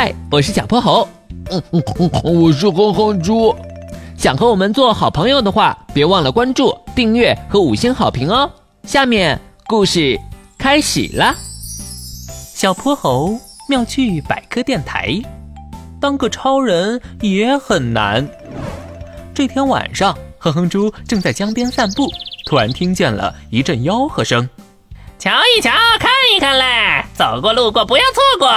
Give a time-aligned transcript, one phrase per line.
[0.00, 1.08] 嗨，我是小泼猴。
[1.50, 3.52] 嗯嗯嗯，我是哼哼猪。
[4.16, 8.48] 想和我们做好朋友的话，别忘了关注、订阅和五星好评哦。
[8.84, 10.16] 下面故事
[10.56, 11.34] 开始啦。
[12.54, 13.36] 小泼猴
[13.68, 15.20] 妙趣百科电台，
[16.00, 18.24] 当个超人也很难。
[19.34, 22.08] 这天晚上，哼哼猪正在江边散步，
[22.46, 24.48] 突然听见了一阵吆喝声
[25.18, 27.04] ：“瞧一瞧，看一看嘞！
[27.14, 28.48] 走过路过不要错过，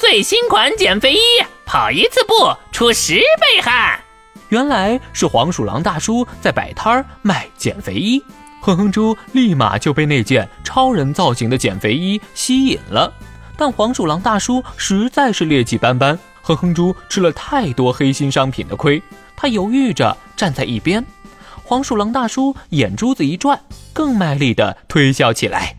[0.00, 1.18] 最新款减肥衣。”
[1.66, 2.34] 跑一次步
[2.72, 4.00] 出十倍汗，
[4.48, 8.20] 原来是黄鼠狼大叔在摆摊儿卖减肥衣。
[8.60, 13.12] 哼哼猪立马就被那件超人造型的减肥衣吸引了，
[13.56, 19.00] 但黄鼠狼大叔实在是劣迹斑斑，哼哼猪吃了太多黑心商品的亏，
[19.36, 21.06] 他犹豫着站在一边。
[21.62, 23.60] 黄鼠狼大叔眼珠子一转，
[23.92, 25.76] 更卖力地推销起来：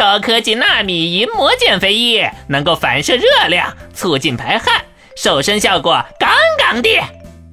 [0.00, 4.82] 高科技纳米银膜减肥衣，能够反射热量，促进排汗。
[5.14, 6.88] 瘦身效果杠杠的，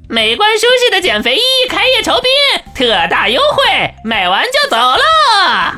[0.08, 5.76] 美观舒适的减肥衣开业酬宾，特大优惠，买完就走了。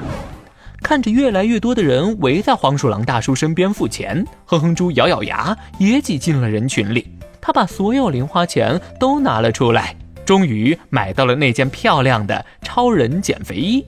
[0.83, 7.11] 看着越来越多的人围在黄鼠狼大叔身边付钱，哼哼猪咬咬牙也挤进了人群里。
[7.41, 13.83] 他把所有零花钱都拿了出来，终于买到了那件漂亮的超人减肥衣。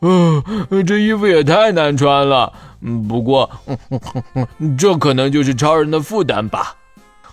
[0.00, 0.42] 嗯，
[0.86, 2.52] 这衣服也太难穿了。
[3.08, 3.50] 不过，
[4.78, 6.76] 这可能就是超人的负担吧。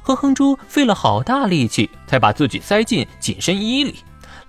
[0.02, 3.96] 哼哼猪费了好大力气，才把自己塞进紧身衣里。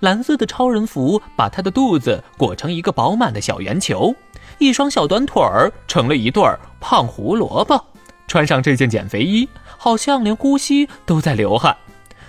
[0.01, 4.15] 蓝色的超人服把他的肚子裹成一个饱满的小圆球，
[4.59, 6.43] 一双小短腿儿成了一对
[6.79, 7.83] 胖胡萝卜。
[8.27, 11.75] 穿上这件减肥衣，好像连呼吸都在流汗。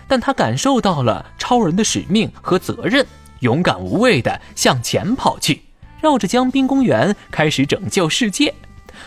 [0.07, 3.07] 但他感受到了超人的使命和责任，
[3.41, 5.61] 勇敢无畏地向前跑去，
[6.01, 8.53] 绕着江滨公园开始拯救世界。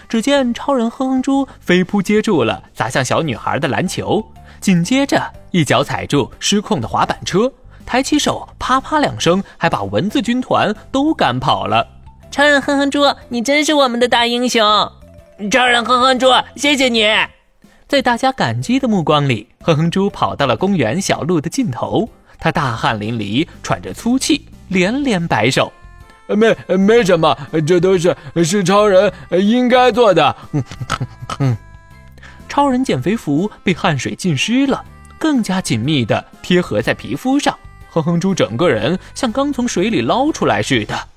[0.07, 4.25] 只见超人哼哼猪飞扑接住了砸向小女孩的篮球，
[4.59, 7.51] 紧接着一脚踩住失控的滑板车，
[7.85, 11.85] 抬起手啪啪两声，还把蚊子军团都赶跑了。
[12.29, 14.61] 超人哼哼猪，你真是我们的大英雄！
[15.51, 17.05] 超人哼哼猪，谢谢你！
[17.87, 22.07] 在大家感激的目光里，哼哼猪跑到了公园小路的尽头，
[22.39, 25.69] 他大汗淋漓，喘着粗气，连连摆手。
[26.35, 30.35] 没没什么，这都是是超人应该做的。
[32.47, 34.83] 超人减肥服被汗水浸湿了，
[35.17, 37.57] 更加紧密地贴合在皮肤上。
[37.89, 41.07] 哼哼猪整个人像刚从水里捞出来似的。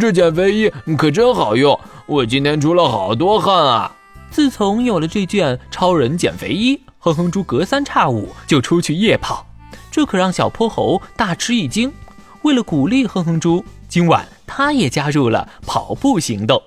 [0.00, 3.92] 这减肥衣可真好用，我今天出了好多汗啊！
[4.30, 9.46] 自从有了这件超人减肥衣，哼哼猪隔三差五就出去夜跑，
[9.90, 11.92] 这可让小泼猴大吃一惊。
[12.42, 13.64] 为了鼓励哼哼猪。
[13.88, 16.60] 今晚，他也加入了跑步行动。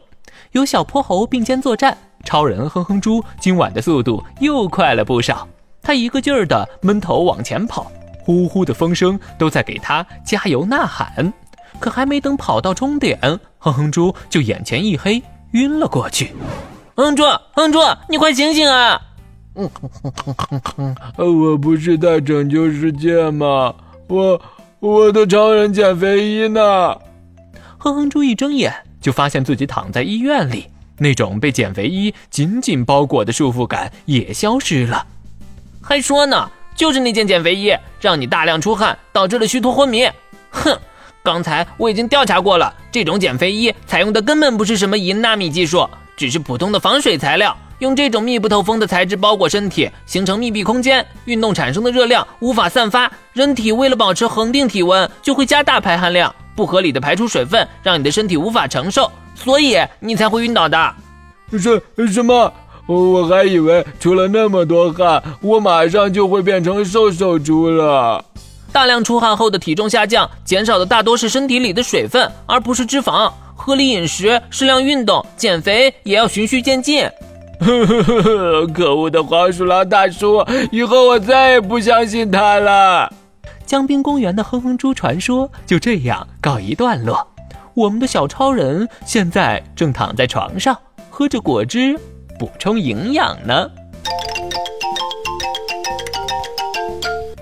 [0.54, 5.48] 有小泼猴并肩作战，超人哼哼猪今晚的速度又快了不少。
[5.82, 7.92] 他一个劲儿的闷头往前跑，
[8.24, 11.32] 呼呼的风声都在给他加油呐喊。
[11.80, 13.18] 可还没等跑到终点，
[13.58, 16.34] 哼哼猪就眼前一黑，晕了过去。
[16.96, 19.00] 哼猪，哼猪，你快醒醒啊！
[21.16, 23.74] 我不是在拯救世界吗？
[24.08, 24.42] 我
[24.80, 26.96] 我的超人减肥衣呢？
[27.82, 30.66] 哼哼猪一睁眼，就发现自己躺在医院里，
[30.98, 35.08] 那种被减肥衣紧紧包裹的束缚感也消失了。
[35.82, 40.06] 还说呢，就是那件减肥衣让你大量出汗，导致了虚脱昏迷。
[40.50, 40.78] 哼，
[41.24, 56.36] 刚才我已经调查过了，这种减肥衣采用的根本不是什么银纳米技术，只是普通的防水材料，用这种密不透风的材质包裹身体，形成密闭空间，运动产生的热量无法散发，人体为了保持恒定体温，就会加大排汗量。
[56.60, 60.94] 不合理的排出水分，让你的身体无法承受，所以你才会晕倒的。
[61.58, 61.82] 什
[62.12, 62.54] 什么？
[62.86, 68.26] 我还以为出了那么多汗，我马上就会变成瘦瘦猪了。
[68.74, 73.32] 大量出汗后的体重下降，减少的大多是身体里的水分，而不是脂肪。
[73.56, 77.06] 合理饮食，适量运动，减肥也要循序渐进。
[77.62, 83.10] 呵呵呵呵，可恶的黄鼠狼大叔，以后我再也不相信他了。
[83.70, 87.28] 江滨公园的哼哼猪传说就这样告一段落。
[87.76, 90.76] 我们的小超人现在正躺在床上，
[91.08, 91.96] 喝着果汁
[92.40, 93.70] 补充营养呢。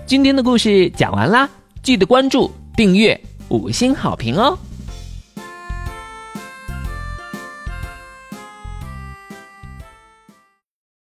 [0.06, 1.50] 今天的故事讲完啦，
[1.82, 4.60] 记得关注、订阅、五星好评哦！